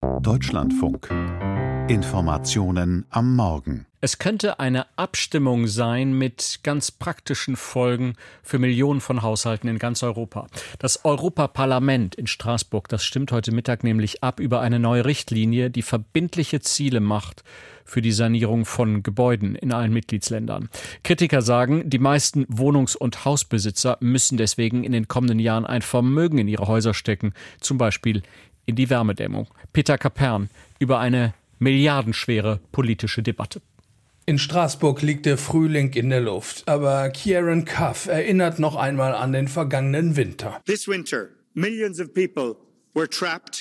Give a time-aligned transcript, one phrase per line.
[0.00, 1.08] Deutschlandfunk.
[1.88, 3.86] Informationen am Morgen.
[4.00, 10.02] Es könnte eine Abstimmung sein mit ganz praktischen Folgen für Millionen von Haushalten in ganz
[10.02, 10.46] Europa.
[10.78, 15.82] Das Europaparlament in Straßburg, das stimmt heute Mittag nämlich ab über eine neue Richtlinie, die
[15.82, 17.42] verbindliche Ziele macht
[17.84, 20.68] für die Sanierung von Gebäuden in allen Mitgliedsländern.
[21.04, 26.38] Kritiker sagen, die meisten Wohnungs- und Hausbesitzer müssen deswegen in den kommenden Jahren ein Vermögen
[26.38, 28.22] in ihre Häuser stecken, zum Beispiel
[28.68, 29.48] in die Wärmedämmung.
[29.72, 33.60] Peter Kapern über eine milliardenschwere politische Debatte.
[34.26, 39.32] In Straßburg liegt der Frühling in der Luft, aber Kieran Cuff erinnert noch einmal an
[39.32, 40.60] den vergangenen Winter.
[40.66, 42.56] This winter, millions of people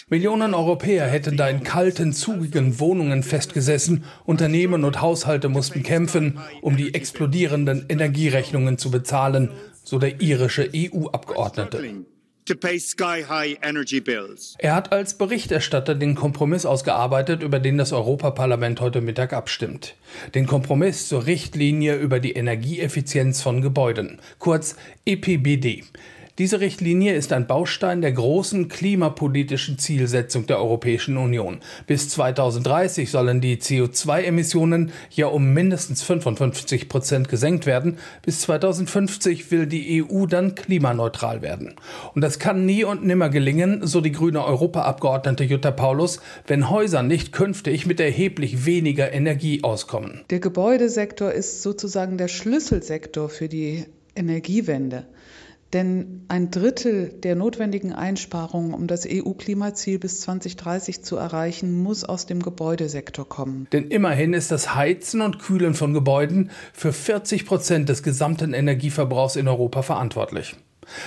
[0.09, 4.03] Millionen Europäer hätten da in kalten, zugigen Wohnungen festgesessen.
[4.25, 9.51] Unternehmen und Haushalte mussten kämpfen, um die explodierenden Energierechnungen zu bezahlen,
[9.83, 12.05] so der irische EU-Abgeordnete.
[14.57, 19.95] Er hat als Berichterstatter den Kompromiss ausgearbeitet, über den das Europaparlament heute Mittag abstimmt.
[20.33, 24.75] Den Kompromiss zur Richtlinie über die Energieeffizienz von Gebäuden, kurz
[25.05, 25.83] EPBD.
[26.37, 31.61] Diese Richtlinie ist ein Baustein der großen klimapolitischen Zielsetzung der Europäischen Union.
[31.87, 37.97] Bis 2030 sollen die CO2-Emissionen ja um mindestens 55 Prozent gesenkt werden.
[38.21, 41.73] Bis 2050 will die EU dann klimaneutral werden.
[42.13, 47.01] Und das kann nie und nimmer gelingen, so die grüne Europaabgeordnete Jutta Paulus, wenn Häuser
[47.01, 50.21] nicht künftig mit erheblich weniger Energie auskommen.
[50.29, 55.07] Der Gebäudesektor ist sozusagen der Schlüsselsektor für die Energiewende.
[55.73, 62.25] Denn ein Drittel der notwendigen Einsparungen, um das EU-Klimaziel bis 2030 zu erreichen, muss aus
[62.25, 63.67] dem Gebäudesektor kommen.
[63.73, 69.35] Denn immerhin ist das Heizen und Kühlen von Gebäuden für 40 Prozent des gesamten Energieverbrauchs
[69.35, 70.55] in Europa verantwortlich.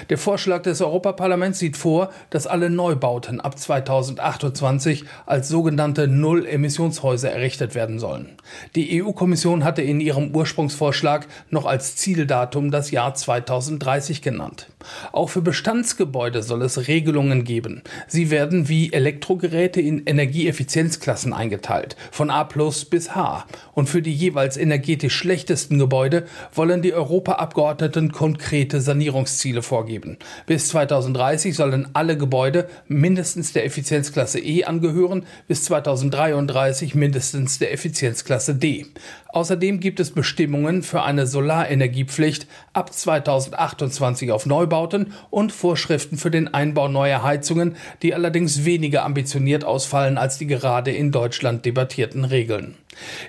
[0.08, 7.74] Der Vorschlag des Europaparlaments sieht vor, dass alle Neubauten ab 2028 als sogenannte Null-Emissionshäuser errichtet
[7.74, 8.36] werden sollen.
[8.74, 14.68] Die EU-Kommission hatte in ihrem Ursprungsvorschlag noch als Zieldatum das Jahr 2030 genannt.
[15.12, 17.82] Auch für Bestandsgebäude soll es Regelungen geben.
[18.06, 22.44] Sie werden wie Elektrogeräte in Energieeffizienzklassen eingeteilt, von A
[22.90, 23.46] bis H.
[23.72, 30.18] Und für die jeweils energetisch schlechtesten Gebäude wollen die Europaabgeordneten konkrete Sanierungsziele vorgeben.
[30.46, 38.56] Bis 2030 sollen alle Gebäude mindestens der Effizienzklasse E angehören, bis 2033 mindestens der Effizienzklasse
[38.56, 38.86] D.
[39.28, 46.52] Außerdem gibt es Bestimmungen für eine Solarenergiepflicht ab 2028 auf Neubauten und Vorschriften für den
[46.52, 52.74] Einbau neuer Heizungen, die allerdings weniger ambitioniert ausfallen als die gerade in Deutschland debattierten Regeln.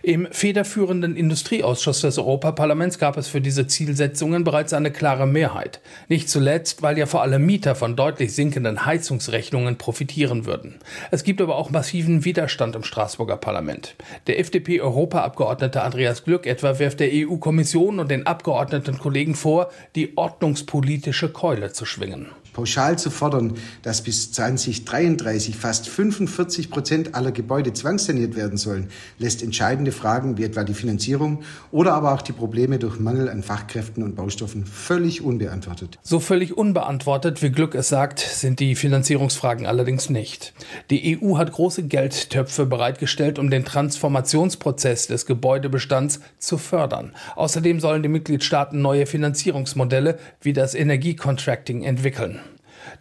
[0.04, 5.80] Im federführenden Industrieausschuss des Europaparlaments gab es für diese Zielsetzungen bereits eine klare Mehrheit.
[6.08, 10.80] Nicht zuletzt, weil ja vor allem Mieter von deutlich sinkenden Heizungsrechnungen profitieren würden.
[11.12, 13.96] Es gibt aber auch massiven Widerstand im Straßburger Parlament.
[14.28, 21.30] Der FDP-Europaabgeordnete Andreas Glück etwa wirft der EU-Kommission und den Abgeordneten Kollegen vor, die ordnungspolitische
[21.30, 22.28] Keule zu schwingen.
[22.54, 29.44] Pauschal zu fordern, dass bis 2033 fast 45 Prozent aller Gebäude zwangssaniert werden sollen, lässt
[29.44, 34.04] entscheidende Fragen wie etwa die Finanzierung oder aber auch die Probleme durch Mangel an Fachkräften
[34.04, 35.98] und Baustoffen völlig unbeantwortet.
[36.04, 40.54] So völlig unbeantwortet, wie Glück es sagt, sind die Finanzierungsfragen allerdings nicht.
[40.90, 47.14] Die EU hat große Geldtöpfe bereitgestellt, um den Transformationsprozess des Gebäudebestands zu fördern.
[47.36, 52.40] Außerdem sollen die Mitgliedstaaten neue Finanzierungsmodelle wie das Energiecontracting entwickeln.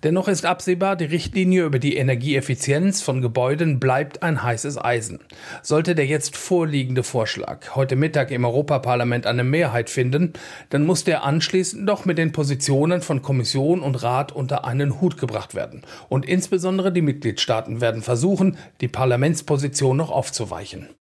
[0.03, 5.21] Dennoch ist absehbar, die Richtlinie über die Energieeffizienz von Gebäuden bleibt ein heißes Eisen.
[5.63, 10.33] Sollte der jetzt vorliegende Vorschlag heute Mittag im Europaparlament eine Mehrheit finden,
[10.71, 15.17] dann muss der anschließend doch mit den Positionen von Kommission und Rat unter einen Hut
[15.17, 15.83] gebracht werden.
[16.09, 20.89] Und insbesondere die Mitgliedstaaten werden versuchen, die Parlamentsposition noch aufzuweichen.